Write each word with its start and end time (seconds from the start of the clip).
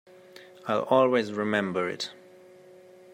I'll 0.67 0.81
always 0.85 1.31
remember 1.31 1.87
it. 1.87 2.11